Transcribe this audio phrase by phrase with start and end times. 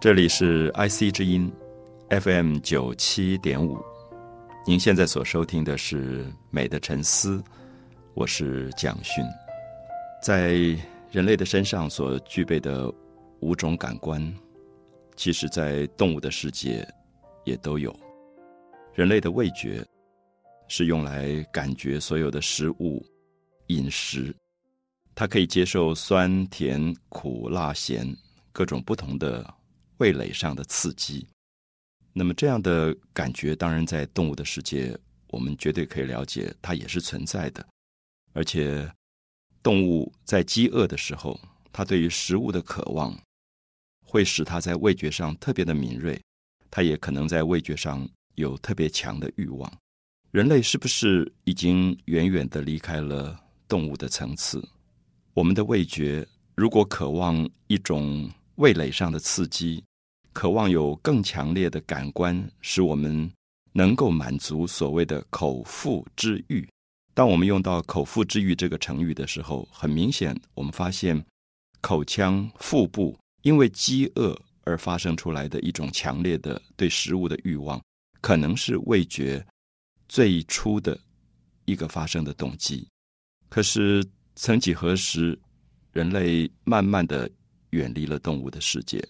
[0.00, 1.52] 这里是 IC 之音
[2.08, 3.78] FM 九七点五，
[4.66, 7.36] 您现在所收听的是《美的沉思》，
[8.14, 9.22] 我是蒋勋。
[10.22, 10.52] 在
[11.10, 12.90] 人类的身上所具备的
[13.40, 14.34] 五种感官，
[15.16, 16.88] 其实在动物的世界
[17.44, 17.94] 也都有。
[18.94, 19.84] 人类的味觉
[20.66, 23.04] 是用来感觉所有的食物、
[23.66, 24.34] 饮食，
[25.14, 28.08] 它可以接受酸、甜、苦、辣、咸
[28.50, 29.46] 各种不同的
[30.00, 31.26] 味蕾上的刺激。
[32.12, 34.98] 那么这样的感觉，当然在动物的世界，
[35.28, 37.64] 我们绝对可以了解，它也是存在的。
[38.32, 38.90] 而且，
[39.62, 41.40] 动物在饥饿的时候，
[41.72, 43.16] 它对于食物的渴望，
[44.04, 46.20] 会使它在味觉上特别的敏锐，
[46.70, 48.08] 它也可能在味觉上。
[48.36, 49.70] 有特别强的欲望，
[50.30, 54.66] 人类是不是已经远远的离开了动物的层次？
[55.34, 59.84] 我们的味觉如果渴望一种味蕾上的刺激，
[60.32, 63.30] 渴望有更强烈的感官，使我们
[63.72, 66.68] 能够满足所谓的口腹之欲。
[67.14, 71.24] 当我们用到口腹之欲这个成语的时候，很明显，我们发现
[71.80, 77.80] 口腔、腹部因为饥饿而发生出来的一种强烈的对食物的欲望。
[78.20, 79.44] 可能是味觉
[80.06, 80.98] 最初的
[81.64, 82.86] 一个发生的动机，
[83.48, 84.04] 可是
[84.36, 85.38] 曾几何时，
[85.92, 87.30] 人类慢慢的
[87.70, 89.02] 远离了动物的世界。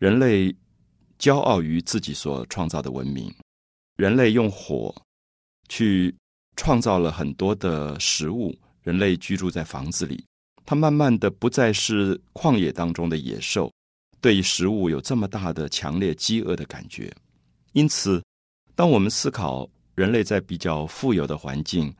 [0.00, 0.52] 人类
[1.18, 3.32] 骄傲于自己所创造的文明，
[3.96, 4.92] 人类用火
[5.68, 6.12] 去
[6.56, 8.52] 创造了很多的食物。
[8.82, 10.24] 人类居住在房子里，
[10.64, 13.70] 它慢慢的不再是旷野当中的野兽，
[14.22, 17.14] 对食物有这么大的强烈饥饿的感觉。
[17.72, 18.24] 因此，
[18.74, 21.94] 当我们思考人类在比较富有的环境，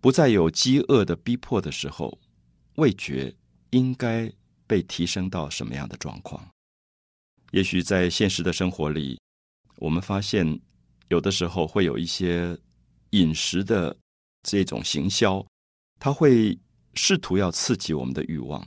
[0.00, 2.16] 不再有饥饿的逼迫的时候，
[2.76, 3.34] 味觉
[3.70, 4.32] 应该
[4.64, 6.51] 被提升到什么样的状况？
[7.52, 9.18] 也许在现实的生活里，
[9.76, 10.60] 我们发现
[11.08, 12.58] 有的时候会有一些
[13.10, 13.96] 饮食的
[14.42, 15.42] 这种行销，
[15.98, 16.58] 它会
[16.94, 18.66] 试图要刺激我们的欲望。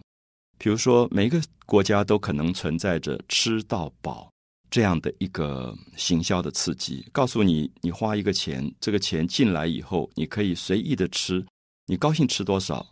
[0.57, 4.31] 比如说，每个国家都可能存在着吃到饱。
[4.71, 11.45] 这样的一个行销的刺激，告诉你，你花一个钱，这个钱进来以后，你可以随意的吃，
[11.85, 12.85] 你高兴吃多少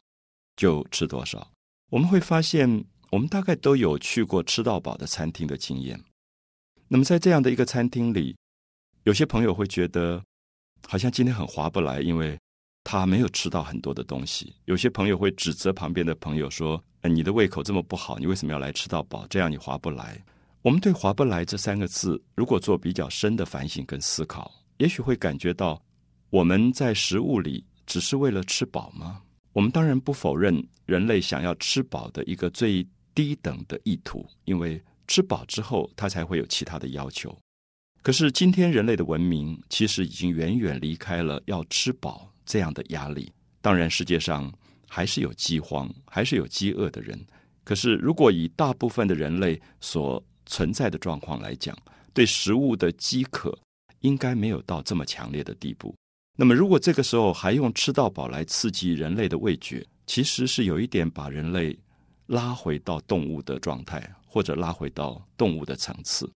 [0.56, 1.52] 就吃多少。
[1.90, 6.04] 我们会发现，我们大概都有去过吃到饱的餐厅的经验。
[6.88, 8.36] 那么在这样的一个餐厅里，
[9.04, 10.20] 有些朋友会觉得，
[10.88, 12.36] 好像今天很划不来，因为
[12.84, 14.56] 他没有吃到很多的东西。
[14.66, 19.28] 有些朋友会指责旁边的朋友说：“你的胃口这么不好，你为什么要来吃到饱？
[19.28, 20.20] 这样你划不来。”
[20.64, 25.80] 我们对“划不来”这三个字，如果做比较深的反省跟思考，也许会感觉到，
[26.32, 29.22] 我们在食物里只是为了吃饱吗？
[29.52, 37.36] 我们当然不否认人类想要吃饱的一个最低等的意图，因为吃饱之后，他才会有其他的要求。
[38.02, 43.32] 可是今天人类的文明其实已经远远离开了要吃饱这样的压力。
[43.62, 44.52] 当然，世界上
[44.90, 47.18] 还是有饥荒，还是有饥饿的人。
[47.64, 51.78] 可是，如果以大部分的人类所存在的状况来讲，
[52.14, 53.58] 对食物的饥渴
[54.02, 55.96] 应该没有到这么强烈的地步。
[56.38, 61.80] 那么，如果这个时候还用吃到饱来刺激人类的味觉，其实是有一点把人类
[62.28, 66.30] 拉回到动物的状态，或者拉回到动物的层次。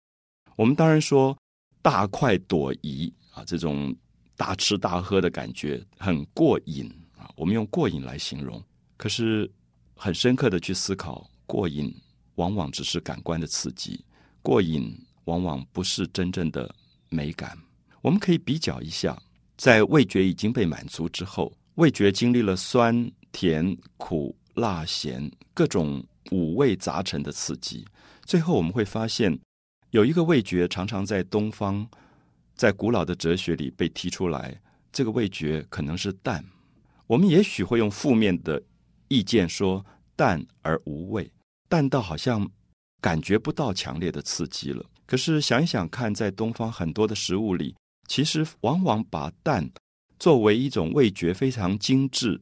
[0.55, 1.37] 我们当然说
[1.81, 3.95] 大快朵颐啊，这种
[4.35, 8.61] 大吃大喝的感觉很过瘾啊，我们用过瘾来形容。
[8.97, 9.49] 可是
[9.95, 11.93] 很深刻的去思考过瘾。
[12.37, 14.05] 往往只是感官的刺激，
[14.43, 14.95] 过瘾
[15.25, 16.71] 往往不是真正的
[17.09, 17.57] 美感。
[18.03, 19.19] 我们可以比较一下，
[19.57, 27.85] 在味觉已经被满足之后，味觉经历了酸、甜、苦、辣、咸各种五味杂陈的刺激，
[28.25, 29.39] 最后我们会发现，
[29.91, 31.87] 有一个味觉常常在东方，
[32.55, 34.59] 在古老的哲学里被提出来，
[34.91, 36.43] 这个味觉可能是淡。
[37.05, 38.61] 我们也许会用负面的
[39.07, 41.31] 意见说淡而无味。
[41.69, 42.49] 淡到好像
[42.99, 44.83] 感觉不到强烈的刺激了。
[45.05, 47.75] 可是想一想看，在东方很多的食物里，
[48.07, 49.69] 其实往往把淡
[50.19, 52.41] 作为一种味觉非常精致、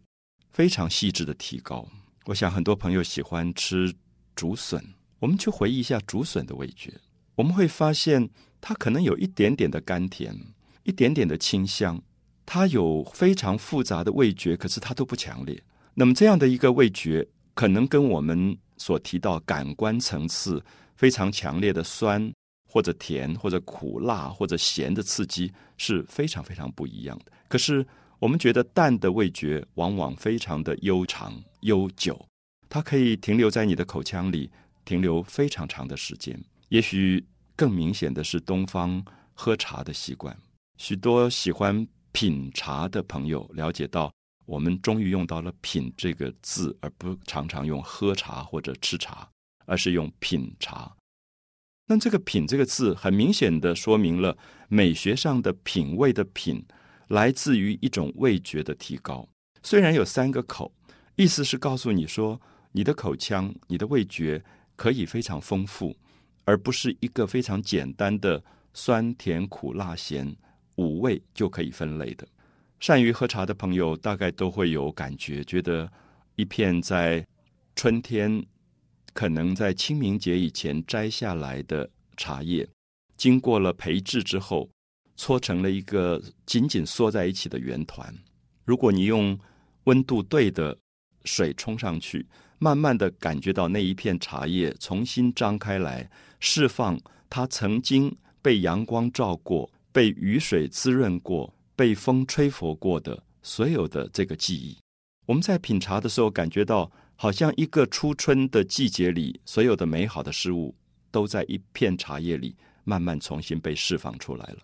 [0.52, 1.88] 非常细致的提高。
[2.26, 3.94] 我想很多朋友喜欢吃
[4.36, 4.84] 竹笋，
[5.20, 6.94] 我们去回忆一下竹笋的味觉，
[7.36, 8.30] 我们会发现
[8.60, 10.36] 它可能有一点点的甘甜，
[10.84, 12.02] 一点点的清香，
[12.46, 15.62] 它有非常复杂的味觉，可是它都不强烈。
[15.94, 18.58] 那么这样的一个味觉，可能跟我们。
[18.78, 20.62] 所提到感官层次
[20.98, 22.30] 非常强烈的酸
[22.68, 27.32] 或者甜或者苦辣或者咸的刺激是非常非常不一样的。
[27.48, 27.88] 可是
[28.20, 32.28] 我们觉得淡的味觉往往非常的悠长悠久，
[32.70, 34.52] 它可以停留在你的口腔里
[34.86, 36.40] 停留非常长的时间。
[36.70, 37.26] 也许
[37.56, 39.04] 更明显的是东方
[39.34, 40.36] 喝茶的习惯。
[40.78, 44.12] 许多喜欢品茶的朋友了解到，
[44.46, 49.28] 我们终于用到了“品”这个字，而不常常用喝茶或者吃茶，
[49.66, 50.96] 而是用品茶。
[51.88, 54.38] 那这个“品”这个字，很明显的说明了
[54.68, 56.64] 美学上的品味的“品”，
[57.10, 59.28] 来自于一种味觉的提高。
[59.64, 60.72] 虽然有三个口，
[61.16, 62.40] 意思是告诉你说，
[62.72, 64.44] 你的口腔、你的味觉
[64.76, 65.96] 可以非常丰富，
[66.44, 70.36] 而不是一个非常简单的酸甜苦辣咸
[70.76, 72.28] 五味就可以分类的。
[72.80, 75.92] 善于喝茶的朋友大概都会有感觉，觉得
[76.36, 77.26] 一片在
[77.76, 78.46] 春天。
[79.14, 82.68] 可能在清明节以前摘下来的茶叶，
[83.16, 84.70] 经过了培制之后，
[85.16, 88.14] 搓成了一个紧紧缩在一起的圆团。
[88.66, 89.40] 如果你用
[89.86, 90.78] 温度对的
[91.26, 92.26] 水冲上去，
[92.60, 97.00] 慢慢的感觉到那一片茶叶重新张开来，释放
[97.30, 104.78] 它曾经被阳光照过、被雨水滋润过、被风吹拂过的所有的这个记忆。
[105.26, 106.92] 我们在品茶的时候，感觉到。
[107.18, 110.76] 好像一个初春的季节里，所有的美好的事物
[111.12, 114.58] 都在一片茶叶里慢慢重新被释放出来了。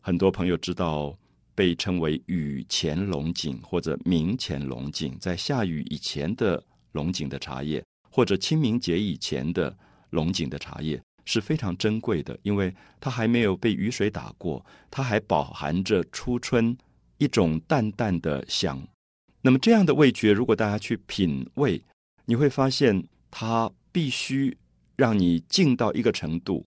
[0.00, 1.18] 很多朋友知道
[1.58, 6.62] 被称为雨前龙井或者明前龙井，在下雨以前的
[6.92, 9.76] 龙井的茶叶，或者清明节以前的
[10.10, 16.78] 龙井的茶叶是非常珍贵的，因为它还没有被雨水打过，它还饱含着初春
[17.16, 18.80] 一种淡淡的香。
[19.42, 21.82] 那么这样的味觉，如果大家去品味，
[22.26, 24.56] 你会发现它必须
[24.94, 26.64] 让你静到一个程度，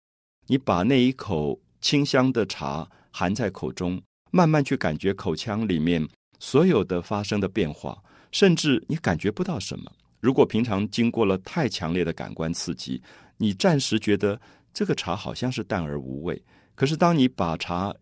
[0.48, 6.06] 你把那一口清香的茶含在口中，慢慢去感觉口腔里面
[6.40, 8.02] 所有的发生的变化，
[8.32, 9.92] 甚至你感觉不到什么。
[10.20, 13.02] 如果平常经过了太强烈的感官刺激，
[13.38, 14.42] 你暂时觉得
[14.74, 16.44] 这个茶好像是淡而无味。
[16.74, 17.94] 可是当你把茶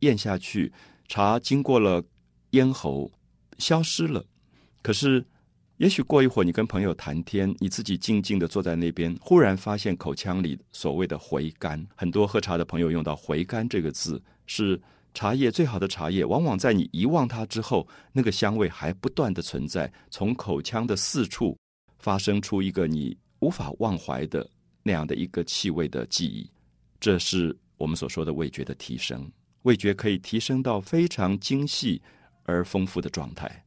[0.00, 0.72] 咽下去，
[1.08, 2.02] 茶经过了
[2.50, 3.10] 咽喉。
[3.58, 4.24] 消失了，
[4.82, 5.26] 可是，
[5.78, 11.84] 也许过一会儿，你跟朋友谈天，你自己静静的坐在那边，忽然发现口腔里所谓的回甘。
[11.96, 14.80] 很多喝茶的朋友用到“回甘”这个字，是
[15.18, 21.58] 茶叶最好的茶叶，往往在你遗忘它之后，那个香味还不断的存在，从口腔的四处
[21.98, 24.48] 发生出一个你无法忘怀的
[24.84, 26.48] 那样的一个气味的记忆。
[27.00, 29.28] 这是我们所说的味觉的提升，
[29.62, 32.00] 味觉可以提升到非常精细。
[32.50, 33.62] 而丰富的状态。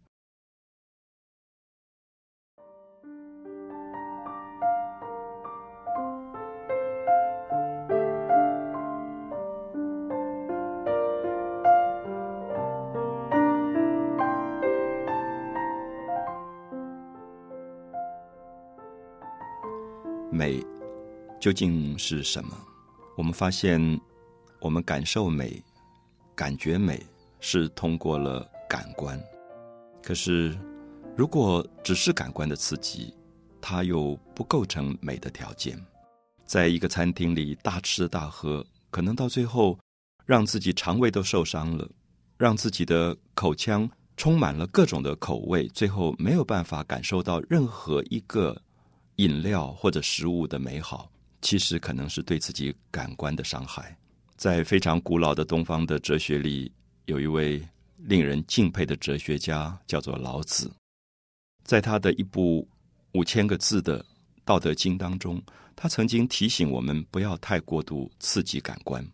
[21.42, 22.56] 究竟是什么？
[23.18, 24.00] 我们发现，
[24.60, 25.62] 我们感受美、
[26.36, 27.04] 感觉美，
[27.42, 28.48] 是通过了。
[28.70, 29.22] 感官，
[30.02, 30.58] 可是
[31.18, 33.14] 如果只是感官的刺激，
[33.60, 35.78] 它又不构成美的条件。
[36.46, 39.78] 在一个餐厅里大吃大喝，可能到最后
[40.26, 41.86] 让自己肠胃都受伤了，
[42.38, 48.56] 让自己的口腔充满了各种的口味，最后没有办法感受到任何一个
[49.18, 51.12] 饮料或者食物的美好。
[51.42, 53.98] 其实可能是对自己感官的伤害。
[54.36, 56.72] 在非常古老的东方的哲学里，
[57.06, 57.62] 有一位。
[58.04, 60.74] 令人敬佩的哲学家叫做老子，
[61.64, 62.68] 在他的一部
[63.12, 64.02] 五千个字的
[64.44, 65.40] 《道德经》当中，
[65.76, 69.08] 他曾经提醒我们不要太过度刺激感官。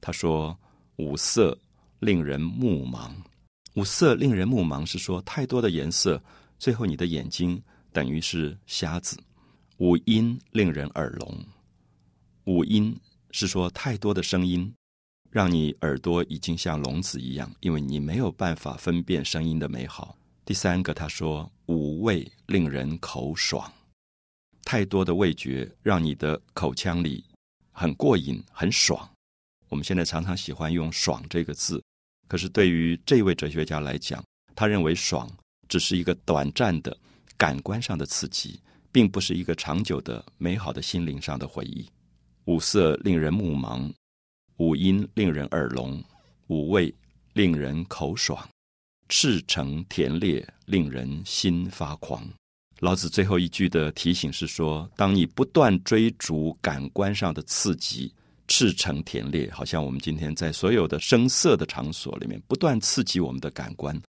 [0.00, 0.58] 他说
[0.96, 1.54] ：“五色
[1.98, 3.10] 令人目盲，
[3.74, 6.18] 五色令人目盲是说太多的颜色，
[6.58, 7.62] 最后你的眼睛
[7.92, 9.22] 等于是瞎子。
[9.76, 11.38] 五音令人耳聋，
[12.44, 12.98] 五音
[13.30, 14.72] 是说太多的声音。”
[15.32, 20.14] 让你耳朵已经像聋子一样，因为你没有办法分辨声音的美好。
[20.44, 23.72] 第三个，他说五味令人口爽，
[24.62, 27.24] 太多的味觉让你的口腔里
[27.70, 29.08] 很过瘾、很爽。
[29.70, 31.82] 我们现在常常喜欢用“爽”这个字，
[32.28, 34.22] 可是对于这位哲学家来讲，
[34.54, 35.26] 他认为爽
[35.66, 36.94] 只是一个短暂的
[37.38, 38.60] 感官上的刺激，
[38.92, 41.88] 并不是一个长久的美好的心灵上的回忆。
[42.44, 43.90] 五色令人目盲。
[44.58, 46.02] 五音令人耳聋，
[46.46, 46.94] 五味
[47.32, 48.48] 令人口爽，
[49.08, 52.24] 赤诚甜烈令人心发狂。
[52.78, 58.12] 老子最后一句的提醒是说：当你不断追逐感官上的刺激，
[58.46, 64.00] 赤诚甜烈，好像我们今天在所有的声色的场所里面不断刺激我们的感官，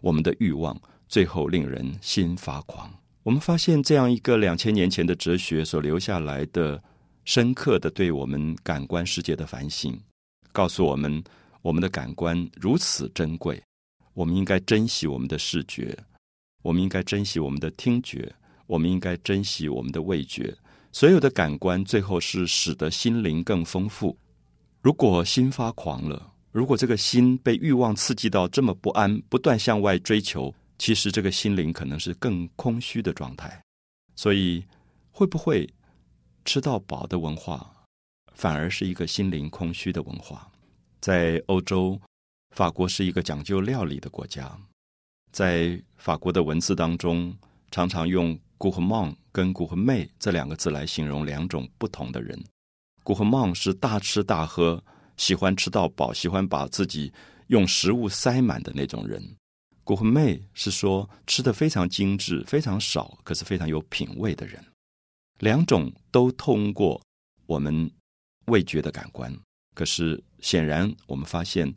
[0.00, 2.90] 我们的欲望，最后令人心发狂。
[3.22, 6.82] 我们发现这样一个两千年前的哲学所留下来的
[7.24, 9.98] 深刻的对我们感官世界的反省，
[10.52, 11.22] 告诉我们
[11.62, 13.62] 我们的感官如此珍贵，
[14.14, 15.96] 我们应该珍惜我们的视觉，
[16.62, 18.34] 我们应该珍惜我们的听觉，
[18.66, 20.56] 我们应该珍惜我们的味觉。
[20.92, 24.18] 所有的感官最后是使得心灵更丰富。
[24.82, 33.62] 如果心发狂了，如果这个心被欲望刺激到这么不安，不断向外追求，其实这个心灵可能是更空虚的状态。
[34.16, 34.64] 所以，
[35.12, 35.68] 会不会
[36.44, 37.70] 吃到饱的文化，
[38.32, 40.50] 反而是一个心灵空虚的文化？
[41.00, 42.00] 在欧洲，
[42.54, 44.58] 法国是一个讲究料理的国家，
[45.32, 47.36] 在法国的文字当中，
[47.70, 48.38] 常常用。
[48.60, 52.38] 古和梦跟古和妹这两个字来形容两种不同的人。
[53.02, 54.84] 古和梦是大吃大喝，
[55.16, 57.10] 喜欢吃到饱，喜欢把自己
[57.46, 59.34] 用食物塞满的那种人。
[59.82, 64.62] 古和妹是说吃的非常精致，非常少，可是非常有品味的人。
[65.40, 67.02] 两种都通过
[67.46, 67.90] 我们
[68.46, 69.36] 味觉的感官，
[69.74, 71.70] 可是显然我们发现。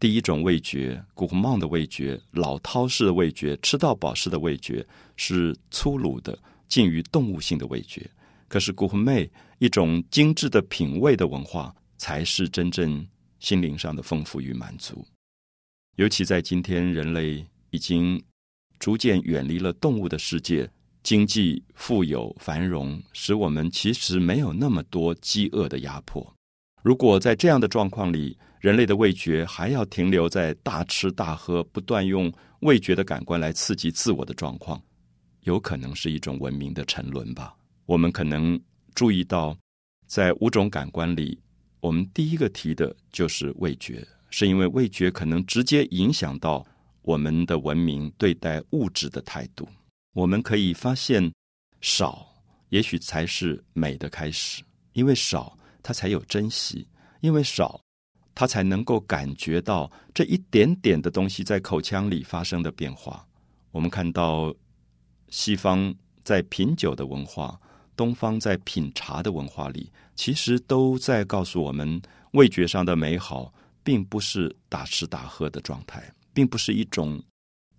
[0.00, 8.10] 第一种味觉，古梦的味觉，老饕式的味觉，吃到饱式的味觉，是粗鲁的、近于动物性的味觉。
[8.48, 13.06] 可是古妹一种精致的品味的文化，才是真正
[13.38, 15.06] 心灵上的丰富与满足。
[15.94, 18.20] 尤其在今天，人类已经
[18.80, 20.68] 逐渐远离了动物的世界，
[21.02, 26.34] 经济富有繁荣，使我们其实没有那么多饥饿的压迫。
[26.82, 34.80] 如果在这样的状况里，人类的味觉还要停留在大吃大喝、不断用味觉的感官来刺激自我的状况，
[35.42, 37.54] 有可能是一种文明的沉沦吧。
[37.86, 38.60] 我们可能
[38.94, 39.56] 注意到，
[40.06, 41.36] 在五种感官里，
[41.80, 46.64] 我们第一个提的就是味觉，是因为味觉可能直接影响到
[47.02, 49.68] 我们的文明对待物质的态度。
[50.12, 51.32] 我们可以发现，
[51.80, 52.26] 少
[52.68, 56.86] 也许才是美的开始，因为少它才有珍惜，
[57.20, 57.80] 因为少。
[58.34, 63.26] 它才能够感觉到这一点点的东西在口腔里发生的变化。
[63.72, 64.50] 我们看到
[65.28, 67.60] 西方在品酒的文化，
[67.94, 72.00] 东方在品茶的文化里，其实都在告诉我们，
[72.32, 73.52] 味觉上的美好，
[73.84, 76.02] 并不是大吃大喝的状态，
[76.32, 77.22] 并不是一种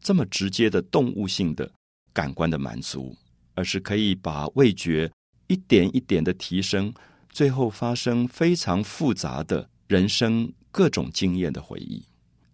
[0.01, 1.69] 这么直接的动物性的
[2.13, 3.15] 感官的满足，
[3.55, 5.11] 而是可以把味觉
[5.47, 6.93] 一点一点的提升，
[7.29, 9.67] 最后发生非常复杂的。
[9.87, 12.03] 人生各种经验的回忆。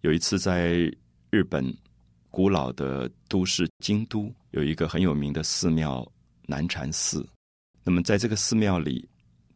[0.02, 0.92] 有一次，在
[1.30, 1.74] 日本
[2.28, 6.06] 古老的都市京都，有一个很有名的寺庙
[6.46, 7.26] 南禅寺。
[7.82, 9.08] 那么，在这个寺庙里，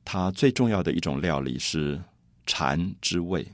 [0.03, 2.01] 它最重要的一种料理是
[2.47, 3.47] 禅之味。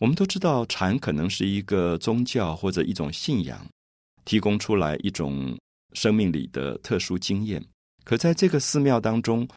[0.00, 3.64] 我们都知道，禅可能是一个宗教或者一种信仰
[4.28, 5.58] 提供出来一种
[5.94, 7.64] 生命里的特殊经验。
[8.04, 9.48] 可在这个寺庙当中，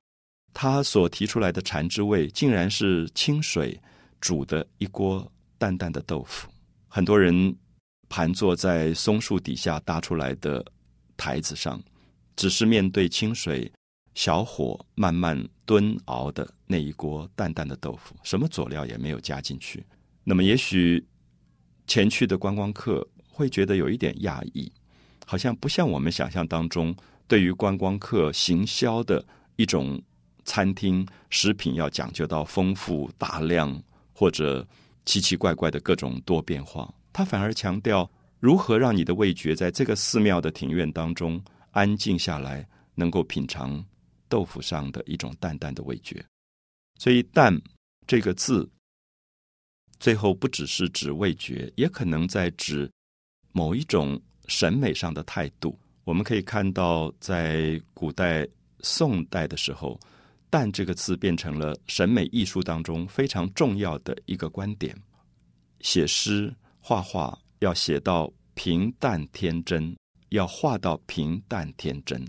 [0.54, 3.78] 他所提出来的禅之味，竟然是清水
[4.22, 6.50] 煮的一锅淡淡的豆腐。
[6.88, 7.54] 很多人
[8.08, 10.66] 盘坐在松树底下搭出来的
[11.18, 11.84] 台子上，
[12.38, 13.70] 只是面对清水，
[14.16, 19.86] 小火慢慢炖熬的那一锅淡淡的豆腐，什么佐料也没有加进去。
[20.24, 21.06] 那么，也许
[21.88, 24.72] 前去的观光客会觉得有一点讶异，
[25.26, 26.96] 好像不像我们想象当中
[27.28, 30.00] 对于观光客行销的一种。
[30.44, 34.68] 餐厅食品要讲究到丰富大量，或者
[35.06, 38.10] 奇奇怪怪的各种多变化，他反而强调
[38.40, 43.86] 如何让你的味觉在这个寺庙的庭院当中安静下来，能够品尝
[44.28, 46.26] 豆腐上的一种淡淡的味觉。
[46.98, 47.56] 所以“淡”
[48.08, 48.68] 这个字，
[50.00, 52.92] 最后不只是指味觉，也可能在指
[53.52, 55.78] 某一种审美上的态度。
[56.04, 58.48] 我们可以看到，在古代
[58.82, 60.00] 宋代的时候。
[60.50, 64.94] 淡这个字变成了审美艺术当中非常重要的一个观点。
[65.80, 69.96] 写诗、画画要写到平淡天真，
[70.28, 72.22] 要画到平淡天真。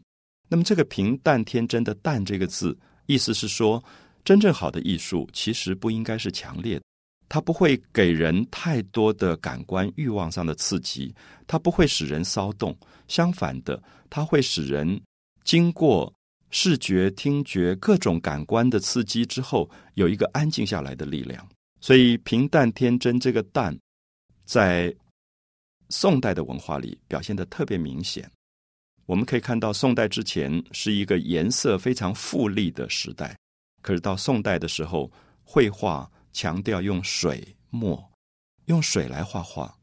[0.48, 3.82] 那么，这个平淡天真的“淡”这个字，意思是说，
[4.24, 6.84] 真正好的艺术其实不应该是强烈的，
[7.32, 11.14] 它不会给人太多的感官欲望上的刺激，
[11.46, 12.76] 它不会使人骚动。
[13.08, 15.00] 相反的，它会使人
[15.42, 16.12] 经过。
[16.50, 21.48] 视觉、听觉各种感官的刺激之后，有一个安静下来的力量。
[21.80, 23.74] 所以，平淡天真这个“淡”，
[24.44, 24.94] 在
[25.88, 28.30] 宋代的文化里表现的特别明显。
[29.06, 33.34] 我们可以看到，宋代之前是一个颜色非常富丽的时代，
[33.80, 35.10] 可是到宋代的时候，
[35.42, 38.12] 绘画强调用水墨，
[38.66, 39.76] 用水来画画，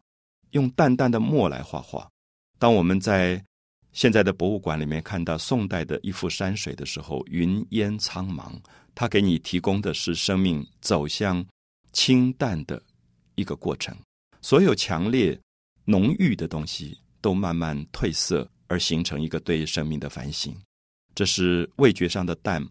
[0.52, 2.10] 用淡淡的墨来画画。
[2.58, 3.44] 当我们在
[3.92, 8.54] 现在的博物馆里面看到宋代的一幅山水的时候，云烟苍茫，
[8.94, 11.46] 它给你提供的是生命走向
[11.92, 12.82] 清淡的
[13.36, 13.96] 一个过程。
[14.42, 15.40] 所有强烈、
[15.86, 20.56] 浓郁的东西都慢慢褪色，而形成一个对生命的反省。
[21.16, 22.66] 这是味觉上的淡，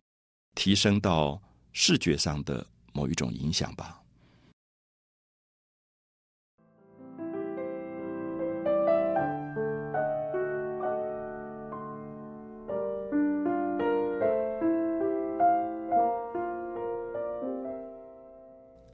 [0.55, 1.41] 提升到
[1.73, 2.65] 视觉上的
[2.99, 4.03] 某一种影响吧。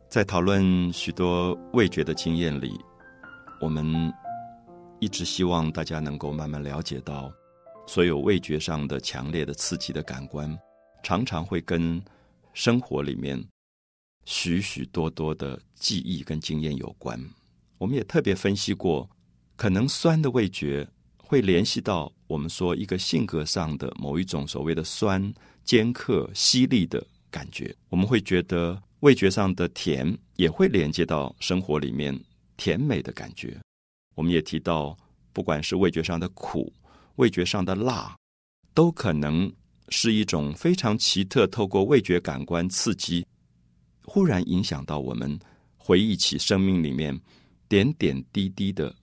[0.06, 2.78] 在讨论许多味觉的经验里，
[3.58, 4.12] 我们
[5.00, 7.32] 一直希望大家能够慢慢了解到，
[7.86, 10.56] 所有味觉上的强烈的刺激的感官，
[11.02, 12.00] 常常会跟
[12.52, 13.42] 生活里面
[14.24, 17.18] 许许多多的记忆跟经验有关。
[17.78, 19.08] 我们也特别分析过，
[19.56, 20.88] 可能酸的味觉
[21.18, 25.32] 会联系到我们说一个性格上的某一种所谓的酸、
[25.64, 28.82] 尖刻、犀利的感觉，我们会觉得。
[29.00, 32.18] 味觉上的甜也会连接到生活里面
[32.56, 33.54] 甜美的感觉。
[34.14, 34.96] 我们也提到，
[35.30, 36.72] 不管是味觉上的苦、
[37.16, 38.16] 味觉上的辣，
[38.72, 39.52] 都可能
[39.90, 43.26] 是一种非常奇特，透过味觉感官刺激，
[44.04, 45.38] 忽然影响到我们
[45.76, 47.18] 回忆起生命里面
[47.68, 48.94] 点点滴滴的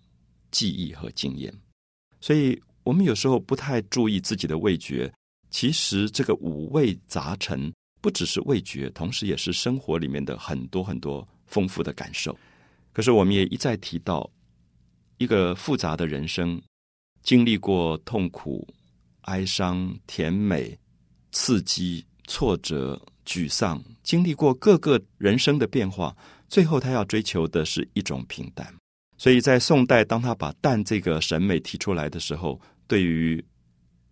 [0.51, 1.53] 记忆和经验。
[2.19, 5.11] 所以，我们有时候不太注意自己的味觉，
[5.49, 7.71] 其实这个五味杂陈。
[8.03, 12.35] 不只是味觉，同时也是生活里面的很多很多丰富的感受。
[12.91, 14.27] 可是我们也一再提到，
[15.19, 16.59] 一个复杂的人生，
[17.21, 18.67] 经历过痛苦、
[19.25, 20.75] 哀伤、甜美、
[21.31, 22.99] 刺激、挫折、
[23.31, 26.13] 沮丧，经历过各个人生的变化，
[26.49, 28.73] 最后他要追求的是一种平淡。
[29.17, 33.41] 所以在宋代，当他把淡这个审美提出来的时候，对于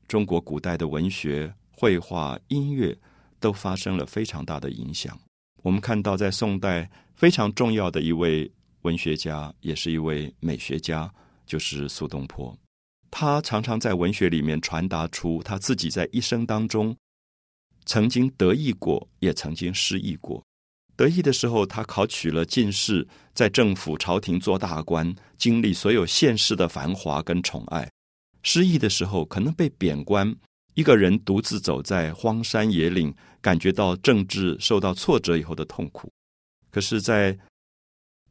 [0.07, 2.97] 中国古代的文学、绘画、音乐。
[3.41, 5.17] 都发生了非常大的影响。
[5.63, 8.51] 我们看到，在宋代非常重要的一位
[8.81, 11.09] 文学家，也是一位美学家，
[11.45, 12.53] 就是苏东坡。
[13.09, 16.93] 他常常在文学里面传达出他自己在一生当中
[17.89, 20.45] 曾经得意过，也曾经失意过。
[20.95, 27.89] 得意的时候，他考取了进士，在政府朝廷做大官，经历所有现世的繁华跟宠爱；
[28.43, 30.35] 失意的时候，可能被贬官。
[30.75, 36.11] 一个人独自走在荒山野岭，感觉到政治受到挫折以后的痛苦。
[36.69, 37.35] 可是，在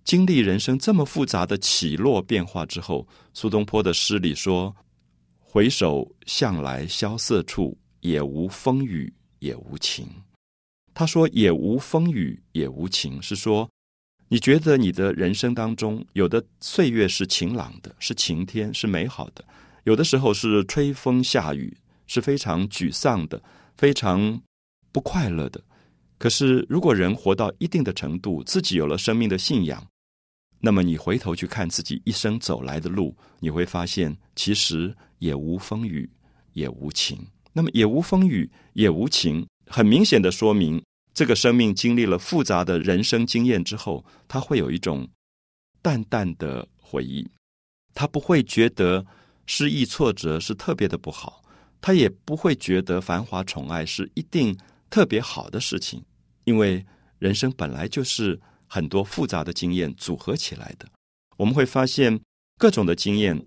[0.05, 4.73] 经历人生这么复杂的起落变化之后，苏东坡的诗里说
[5.43, 10.09] ：“回首向来萧瑟处，也无风雨也无情。”
[10.95, 13.69] 他说：“也无风雨也无晴”，是说
[14.29, 19.43] 你觉得你的人生当中有的岁月是晴朗的，是晴天，是美好的；
[19.85, 21.77] 有的时候是吹风下雨。
[22.11, 23.39] 是非常沮丧的，
[23.77, 24.41] 非常
[24.91, 25.63] 不快乐的。
[26.17, 29.87] 可是，如果人活到一定的程度，自己有了生命的信仰，
[30.59, 36.09] 那么你回头去看自己一生走来的路，你会发现，其实也无风雨，
[36.55, 37.19] 也无晴。
[37.53, 40.83] 那么，也无风雨，也无晴，很明显的说明，
[41.13, 45.09] 这个生命经历了复杂的人生经验之后，他会有一种
[45.83, 47.29] 淡淡的回忆，
[47.95, 49.05] 他不会觉得
[49.47, 51.43] 失意挫折是特别的不好。
[51.81, 54.59] 他也不会觉得繁华宠爱是一定
[54.91, 56.05] 特别好的事情，
[56.43, 56.85] 因为
[57.21, 60.89] 人生本来就是很多复杂的经验组合起来的。
[61.37, 62.21] 我们会发现
[62.59, 63.47] 各种的经验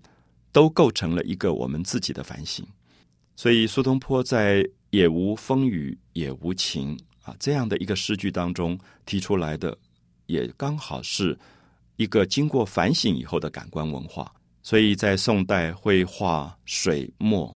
[0.50, 2.66] 都构成了一个我们自己的反省。
[3.42, 9.76] 所以苏东坡在“也无风雨也无晴”啊这样的一个诗句当中提出来的，
[10.26, 11.36] 也刚好是
[11.96, 14.32] 一个经过反省以后的感官文化。
[14.62, 17.52] 所以在宋代绘画水墨。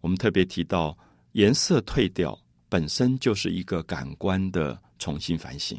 [0.00, 0.96] 我们特别提到，
[1.32, 5.78] 颜色褪掉本身就是一个感官的重新反省。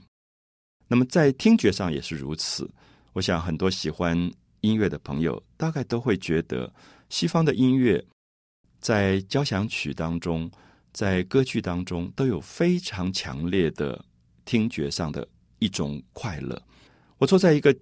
[0.87, 2.71] 那么在听觉上也是如此。
[3.13, 4.15] 我想很多喜欢
[4.59, 6.71] 音乐的朋友，大概都会觉得，
[7.09, 8.05] 西方的音乐
[8.81, 10.49] 在交响曲当中，
[10.91, 14.03] 在歌剧当中都有非常强烈的
[14.43, 15.25] 听觉上的
[15.59, 16.61] 一种快乐。
[17.19, 17.73] 我坐在一个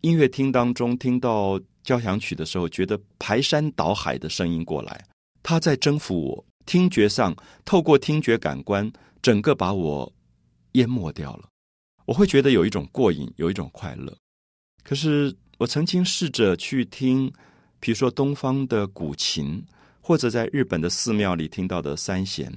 [0.00, 5.06] 音乐厅当中，听到交响曲的时候，觉得排山倒海的声音过来。
[5.42, 7.34] 他在征服我，听觉上
[7.64, 10.12] 透过听觉感官，整个把我
[10.72, 11.48] 淹没掉了。
[12.04, 14.14] 我会觉得有一种过瘾，有一种快乐。
[14.82, 17.32] 可是我曾经试着去听，
[17.78, 19.64] 比如说东方的古琴，
[20.10, 22.52] 或者在日本的寺庙里听到的三弦，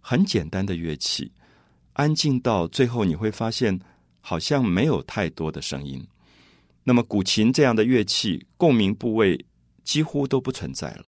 [0.00, 1.30] 很简单的乐器，
[1.92, 3.78] 安静到最后你会发现
[4.20, 6.04] 好像没有太多的声音。
[6.82, 9.46] 那么古琴这样的乐器，共鸣部位
[9.84, 11.04] 几乎都不存在了。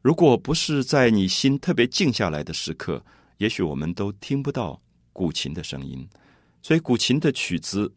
[0.00, 3.04] 如果不是在你心特别静下来的时刻，
[3.36, 4.80] 也许我们都听不到
[5.12, 6.08] 古琴的声音。
[6.62, 7.92] 所以，古琴的曲子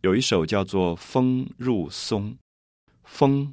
[0.00, 2.32] 有一首叫做《风入松》，
[3.02, 3.52] 风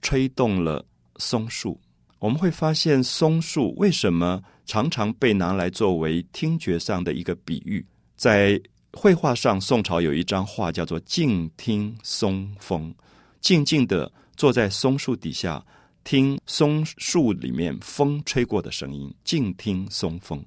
[0.00, 1.80] 吹动了松树。
[2.18, 7.84] 我们会发现，松树为什么常常被拿来作为听觉上的一个比喻？
[8.16, 8.60] 在
[8.92, 12.92] 绘画上，宋朝有一张画叫做“静听松风”，
[13.40, 15.64] 静静的坐在松树底下，
[16.02, 20.44] 听松树里面风吹过的声音，静听松风。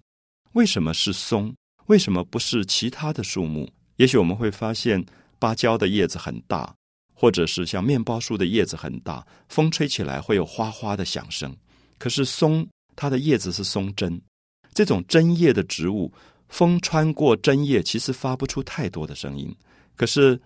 [0.53, 1.53] 为什么是松？
[1.85, 3.69] 为什么不是其他的树木？
[3.95, 5.05] 也许我们会发现，
[5.39, 6.75] 芭蕉的叶子很大，
[7.21, 11.55] 或者是像面包树的叶子很大，风吹起来会有哗哗的响声。
[11.99, 14.19] 可是松，它的叶子是松针，
[14.73, 16.11] 这种针叶的植物。
[16.49, 19.55] 风穿过针叶，其实发不出太多的声音。
[19.95, 20.41] 可是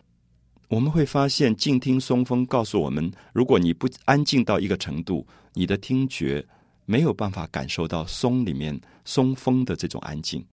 [0.67, 6.45] 我们会发现，静听松风告诉我们：如果你不安静到一个程度，你的听觉
[6.85, 10.45] 没有办法感受到松里面松风的这种安静。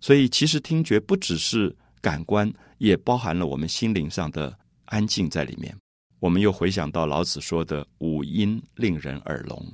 [0.00, 2.48] 所以，其实听觉不只是感官，
[2.78, 5.76] 也包含了我们心灵上的安静在里面。
[6.18, 9.72] 我们又回想到老子说的“五音令人耳聋”，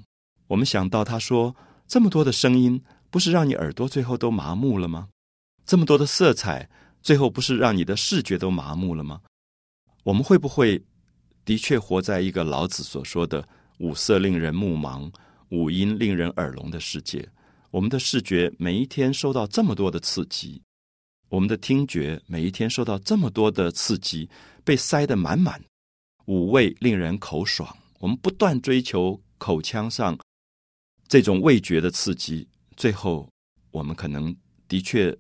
[0.49, 1.55] 我们想到他说
[1.87, 2.83] 这么多的声音。
[3.13, 5.11] 不是让你耳朵最后都麻木了吗？
[5.67, 6.67] 这么多的色彩，
[7.03, 9.21] 最后不是让你的视觉都麻木了吗？
[10.03, 10.83] 我们会不会
[11.45, 13.47] 的确活在一个老子所说的
[13.81, 15.13] “五色令人目盲，
[15.51, 17.29] 五音令人耳聋”的世界？
[17.71, 20.63] 我们的视觉每一天受到这么多的刺激，
[21.33, 24.29] 我们的听觉每一天受到这么多的刺激，
[24.65, 25.59] 被塞得满满，
[26.27, 27.75] 五味令人口爽。
[28.01, 30.19] 我们不断追求口腔上
[31.09, 32.47] 这种味觉的刺激。
[32.77, 33.27] 最后，
[33.71, 34.37] 我们可能
[34.69, 35.17] 的确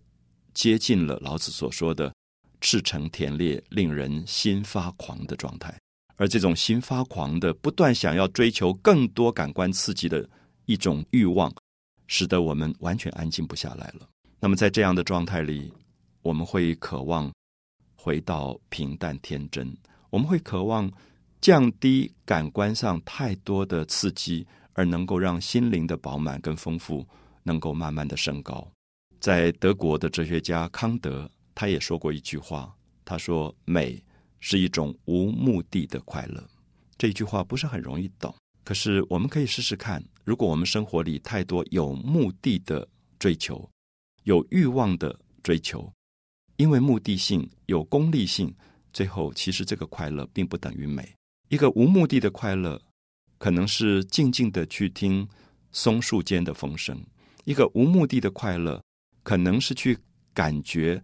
[0.53, 2.13] 接近了老子所说的
[2.61, 5.75] “赤诚田烈，令人心发狂”的状态。
[6.17, 10.29] 而这种心发狂的、不断想要追求更多感官刺激的
[10.67, 11.51] 一种欲望，
[12.07, 14.07] 使得我们完全安静不下来了。
[14.39, 15.73] 那么，在这样的状态里，
[16.23, 17.31] 我们会渴望
[17.95, 19.77] 回到平淡天真，
[20.11, 20.91] 我们会渴望
[21.41, 27.07] 降低感官上太多的刺激，而能够让心灵的饱满跟丰富。
[27.45, 28.71] 能够慢慢的升高，
[29.19, 32.73] 在德国的哲学家康德，他也说过一句话，
[33.05, 34.01] 他说：“美
[34.39, 36.41] 是一种无目的的快乐。”
[36.97, 38.33] 这句话不是很容易懂，
[38.63, 42.87] 可是我们可以试试看，如果我们生活里太多有目的的
[43.19, 43.69] 追求，
[44.23, 45.93] 有欲望的追求，
[46.63, 48.55] 因为目的性有功利性，
[48.93, 51.13] 最后其实这个快乐并不等于美。
[51.49, 52.81] 一个无目的的快乐，
[53.37, 55.29] 可能是静静的去听
[55.73, 57.05] 松树间的风声。
[57.43, 58.81] 一个无目的的快乐，
[59.25, 59.99] 可能是去
[60.33, 61.03] 感觉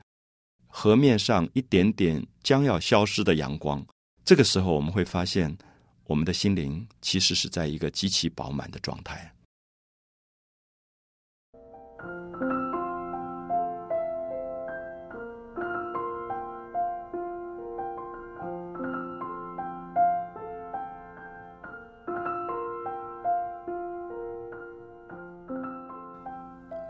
[0.69, 3.85] 河面上一点点将要消失的阳光。
[4.25, 5.59] 这个时候，我们会发现，
[6.05, 9.35] 我们的心灵其实是在一个极其饱满的状态。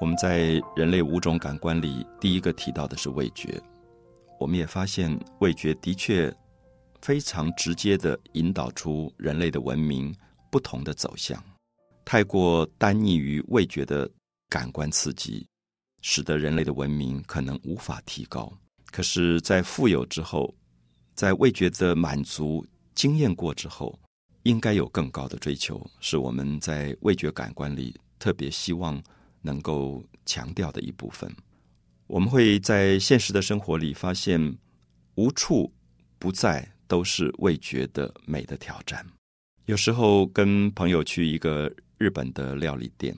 [0.09, 3.63] 我们在人类五种感官里，第一个提到的是味觉。
[4.41, 6.35] 我们也发现，味觉的确
[7.03, 10.11] 非常直接的引导出人类的文明
[10.51, 11.39] 不同的走向。
[12.07, 14.11] 太过单溺于味觉的
[14.49, 15.47] 感官刺激，
[16.01, 18.51] 使得人类的文明可能无法提高。
[18.91, 20.55] 可是，在富有之后，
[21.15, 24.01] 在味觉的满足经验过之后，
[24.45, 28.99] 应该有更高的追求，是我们在味觉感官里特别希望。
[29.49, 31.35] 能够强调的一部分，
[32.07, 34.39] 我们会在现实的生活里发现，
[35.15, 35.73] 无处
[36.19, 39.03] 不在都是味觉的美的挑战。
[39.65, 43.17] 有时候跟朋友去一个日本的料理店，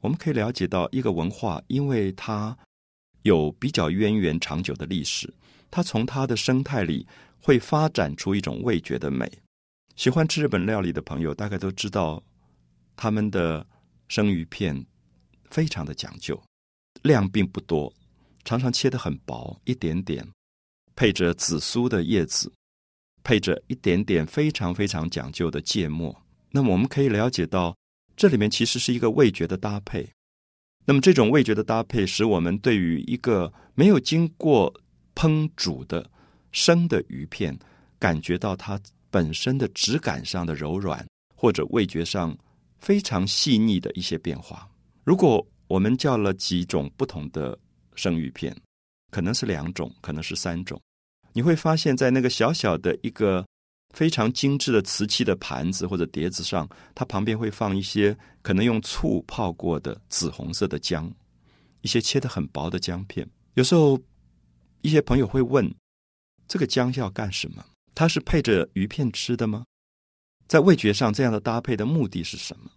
[0.00, 2.56] 我们可以了解到一个文化，因为它
[3.20, 5.30] 有比较渊源长久的历史，
[5.70, 7.06] 它从它的生态里
[7.38, 9.30] 会发展出一种味觉的美。
[9.94, 12.22] 喜欢吃日本料理的朋友，大概都知道
[12.96, 13.66] 他们的
[14.08, 14.86] 生鱼片。
[15.50, 16.40] 非常的讲究，
[17.02, 17.92] 量并不多，
[18.44, 20.26] 常常切的很薄，一点点，
[20.94, 22.52] 配着紫苏的叶子，
[23.22, 26.14] 配着一点点非常非常讲究的芥末。
[26.50, 27.76] 那么我们可以了解到，
[28.16, 30.08] 这里面其实是一个味觉的搭配。
[30.84, 34.72] 那么这种味觉的搭配，使我们对于一个没有经过
[35.14, 36.08] 烹煮的
[36.52, 37.58] 生的鱼片，
[37.98, 38.80] 感觉到它
[39.10, 41.04] 本身的质感上的柔软，
[41.34, 42.38] 或者味觉上
[42.78, 44.70] 非常细腻的一些变化。
[45.06, 47.56] 如果我们叫了几种不同的
[47.94, 48.54] 生鱼片，
[49.12, 50.82] 可能是两种，可能是三种，
[51.32, 53.46] 你会发现在那个小小的一个
[53.94, 61.08] 非常精致的瓷器的盘子或者碟子上，它旁边会放一些可能用醋泡过的紫红色的姜，
[61.82, 63.24] 一些切的很薄的姜片。
[63.54, 63.96] 有时候，
[64.82, 65.72] 一些朋友会问：
[66.48, 67.64] 这个姜要干什么？
[67.94, 69.64] 它是配着鱼片吃的吗？
[70.48, 72.68] 在味觉上，这样的搭配的目的是什么？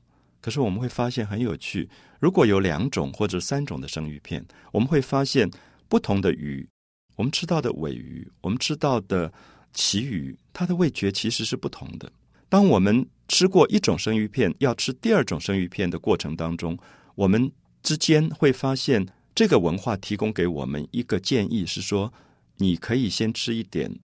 [0.42, 5.50] 可是我们会发现很有趣，如果有两种或者三种的生鱼片，我们会发现
[5.90, 6.68] 不同的鱼，
[7.16, 9.32] 我们吃到的尾鱼，我们吃到的
[9.74, 12.10] 旗鱼，它的味觉其实是不同的。
[12.48, 16.78] 当我们吃过一种生鱼片，要吃第二种生鱼片的过程当中，
[17.16, 17.52] 我们
[17.84, 22.14] 之间会发现，这个文化提供给我们一个建议是说，
[22.58, 24.00] 你可以先吃一点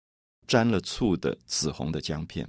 [0.45, 2.47] 沾了醋的紫红的姜片，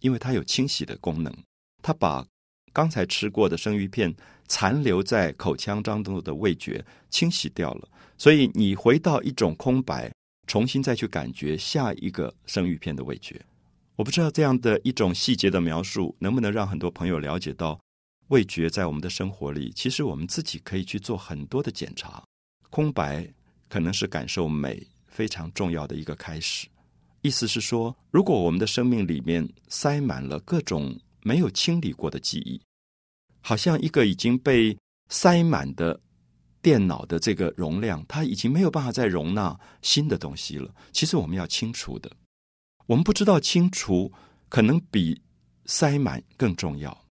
[0.00, 1.32] 因为它有清洗的功能，
[1.80, 2.26] 它把。
[2.72, 4.14] 刚才吃过的生鱼片
[4.46, 10.12] 残留在口腔当中的味觉清洗掉了，所以你回到一种空白，
[10.46, 13.40] 重新再去感觉下一个生鱼片的味觉。
[13.96, 17.78] 我不知道这样的一种细节的描述能不能让很多朋友了解到，
[18.28, 22.22] 味觉在我们的生活里，其实我们自己可以去做很多的检查。
[22.70, 23.28] 空白
[23.68, 26.68] 可能是感受美非常重要的一个开始。
[27.20, 30.96] 意思是说，如果我们的生命里面塞满了各种。
[31.22, 32.60] 没有清理过的记忆，
[33.40, 34.76] 好像一个已经被
[35.08, 36.00] 塞满的
[36.62, 40.74] 电脑的这个容量，它已经没有办法再容纳新的东西了。
[40.92, 42.10] 其实我们要清除的，
[42.86, 44.12] 我们不知道清除
[44.48, 45.20] 可能比
[45.66, 47.06] 塞满更重要。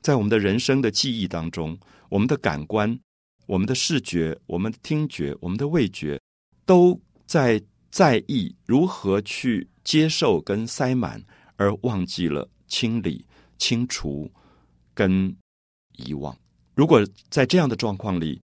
[0.00, 2.98] 在我们的人生的记忆当中，我们的感官、
[3.46, 6.20] 我们的视觉、我们的听觉、我们的味觉，
[6.64, 11.22] 都在在意如何去接受跟塞满，
[11.56, 13.26] 而忘记了清理。
[13.58, 14.30] 清除
[14.94, 15.36] 跟
[15.96, 16.36] 遗忘，
[16.74, 18.40] 如果在这样的状况里，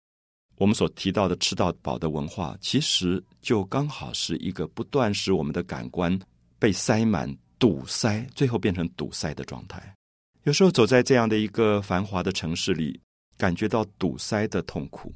[0.57, 6.17] 我们所提到的吃到饱的文化，其实就刚好是一个不断使我们的感官
[6.57, 9.95] 被塞满、堵塞，最后变成堵塞的状态。
[10.43, 12.99] 有时候走在这样的一个繁华的城市里，
[13.37, 15.13] 感觉到堵塞的痛苦，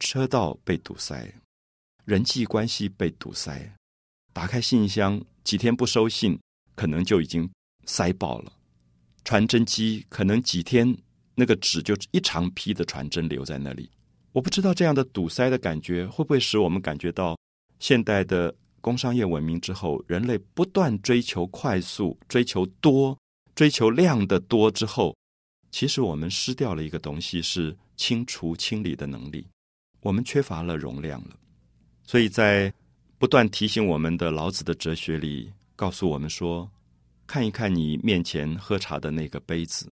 [0.00, 1.32] 车道被堵塞，
[2.04, 3.72] 人际关系被堵塞，
[4.32, 6.38] 打开信箱几天不收信，
[6.74, 7.48] 可能就已经
[7.84, 8.52] 塞爆了。
[9.26, 10.96] 传真机可能几天，
[11.34, 13.90] 那个纸就一长批的传真留在那里。
[14.30, 17.36] 我不知道这样的堵塞的感觉会不会使我们感觉到，
[17.80, 23.18] 现代的工商业文明之后，人类不断追求快速、追求多、
[23.56, 25.16] 追求量的多之后，
[25.72, 29.44] 其实我们失掉了一个东西，是清除、清理的能力。
[30.02, 31.36] 我们缺乏了容量了。
[32.04, 32.72] 所以在
[33.18, 36.70] 不断提醒我们的老子的哲学里，告诉我们说。
[37.26, 39.90] 看一看你面前喝茶的那个杯子，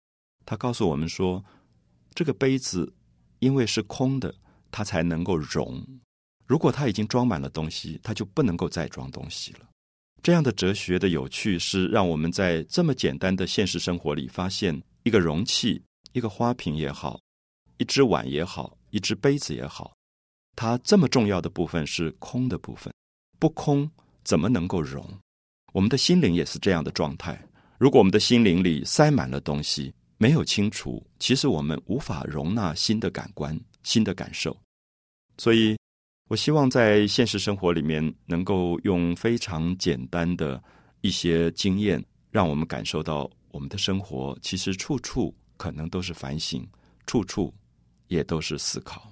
[0.45, 1.43] 他告诉我们说，
[2.15, 2.91] 这个杯子
[3.39, 4.33] 因为是空的，
[4.71, 5.85] 它才能够容。
[6.45, 9.59] 如果它已经装满了东西，它就不能够再装东西了。
[10.23, 17.21] 这样的哲学的有趣是，让我们在这么简单的现实生活里，发现一个容器、一个花瓶也好，
[17.77, 19.95] 一只碗也好，一只杯子也好，
[20.55, 22.93] 它这么重要的部分是空的部分，
[23.37, 23.89] 不空
[24.23, 25.07] 怎么能够容？
[25.71, 27.39] 我们的心灵也是这样的状态。
[27.77, 34.55] 如果我们的心灵里塞满了东西，没有清除，其实我们无法容纳新的感官、新的感受。
[35.37, 35.77] 所以，
[36.27, 40.61] 我希望在现实生活里面，能够用非常简单的
[41.01, 46.67] 一些经验，让我们感受到我们的生活其实处处可能都是反省，
[47.05, 47.53] 处处
[48.07, 49.09] 也都是思考。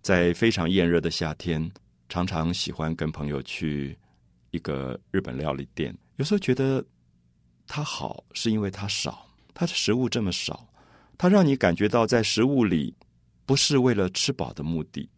[0.00, 1.68] 在非常炎热的夏天，
[2.08, 3.98] 常常喜欢跟朋友去。
[4.54, 6.84] 一个日本料理店，有时候觉得
[7.66, 10.64] 它好，是因为它少，它的食物这么少，
[11.18, 12.94] 它让你感觉到在食物里
[13.44, 15.08] 不是为了吃饱的目的，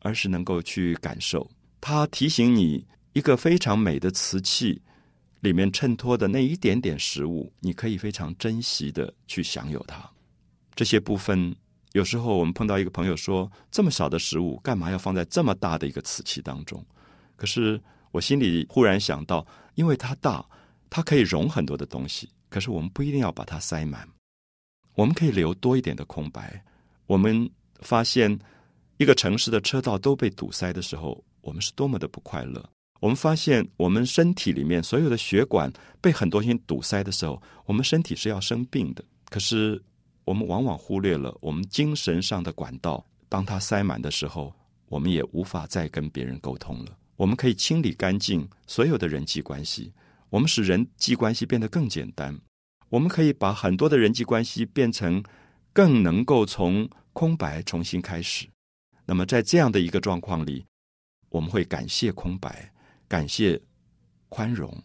[0.00, 1.46] 而是能够去感受。
[1.78, 4.80] 它提醒你一个非常美的瓷器
[5.40, 10.10] 里面衬托的那一点点食物，你可以非常珍惜的去享有它。
[10.74, 11.54] 这些部分，
[11.92, 16.82] 有时候我们碰到一个朋友说，这么小的食物，干嘛要放在这么大的一个瓷器当中？
[17.36, 17.78] 可是。
[18.10, 20.44] 我心里忽然想到，因为它大，
[20.88, 22.28] 它可以容很多的东西。
[22.48, 24.08] 可是我们不一定要把它塞满，
[24.94, 26.64] 我们可以留多一点的空白。
[27.06, 27.48] 我们
[27.80, 28.38] 发现
[28.96, 32.64] 一个城市的车道都被堵塞的时候，我们是多么的不快乐。
[33.00, 39.04] 我们发现我们身体里面所有的血管被很多东西堵塞的时候，我们身体是要生病的。
[39.28, 39.82] 可是
[40.24, 44.54] 我们往往忽略了我们精神上的管道，当它塞满的时候，
[44.88, 46.96] 我们也无法再跟别人沟通了。
[47.16, 49.92] 我们可以清理干净所有的人际关系，
[50.30, 52.38] 我们使人际关系变得更简单。
[52.88, 55.22] 我们可以把很多的人际关系变成
[55.72, 58.46] 更能够从空白重新开始。
[59.04, 60.64] 那么，在这样的一个状况里，
[61.30, 62.72] 我们会感谢空白，
[63.08, 63.60] 感谢
[64.28, 64.82] 宽容，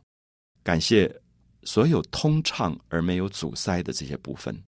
[0.63, 1.21] 感谢
[1.63, 4.63] 所有通畅而没有阻塞的这些部分。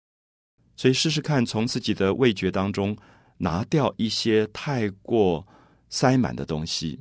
[0.75, 2.97] 所以试试看，从自己的味觉当中
[3.37, 5.45] 拿掉一些太过
[5.89, 6.99] 塞满的东西，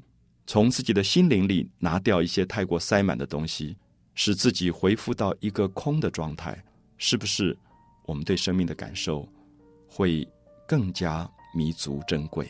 [0.53, 3.77] 从自己的心灵里拿掉一些太过塞满的东西，
[4.17, 6.61] 使自己恢复到一个空的状态，
[6.99, 7.57] 是不是？
[8.05, 9.29] 我们对生命的感受
[9.87, 10.29] 会
[10.67, 12.49] 更加弥足珍贵。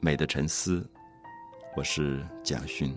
[0.00, 0.84] 美的沉思，
[1.76, 2.92] 我是蒋勋。